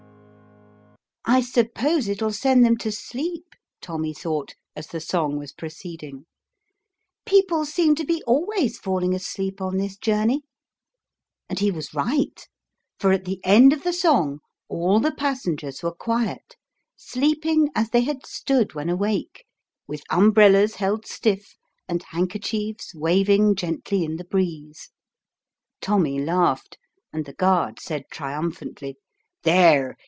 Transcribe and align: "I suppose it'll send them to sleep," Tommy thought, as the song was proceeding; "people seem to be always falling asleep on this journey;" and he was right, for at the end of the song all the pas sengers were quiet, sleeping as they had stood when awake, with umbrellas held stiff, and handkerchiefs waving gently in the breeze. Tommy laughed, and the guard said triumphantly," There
"I 1.23 1.39
suppose 1.39 2.09
it'll 2.09 2.33
send 2.33 2.65
them 2.65 2.75
to 2.77 2.91
sleep," 2.91 3.45
Tommy 3.79 4.11
thought, 4.13 4.55
as 4.75 4.87
the 4.87 4.99
song 4.99 5.37
was 5.37 5.53
proceeding; 5.53 6.25
"people 7.25 7.63
seem 7.63 7.95
to 7.95 8.03
be 8.05 8.21
always 8.23 8.77
falling 8.77 9.13
asleep 9.13 9.61
on 9.61 9.77
this 9.77 9.97
journey;" 9.97 10.41
and 11.47 11.59
he 11.59 11.71
was 11.71 11.93
right, 11.93 12.47
for 12.99 13.13
at 13.13 13.23
the 13.25 13.39
end 13.45 13.71
of 13.71 13.83
the 13.83 13.93
song 13.93 14.39
all 14.67 14.99
the 14.99 15.11
pas 15.13 15.43
sengers 15.45 15.81
were 15.83 15.93
quiet, 15.93 16.55
sleeping 16.97 17.69
as 17.75 17.91
they 17.91 18.01
had 18.01 18.25
stood 18.25 18.73
when 18.73 18.89
awake, 18.89 19.45
with 19.87 20.03
umbrellas 20.09 20.75
held 20.77 21.05
stiff, 21.07 21.55
and 21.87 22.03
handkerchiefs 22.09 22.93
waving 22.93 23.55
gently 23.55 24.03
in 24.03 24.17
the 24.17 24.25
breeze. 24.25 24.89
Tommy 25.79 26.19
laughed, 26.19 26.77
and 27.13 27.23
the 27.25 27.33
guard 27.33 27.79
said 27.79 28.03
triumphantly," 28.11 28.97
There 29.43 29.95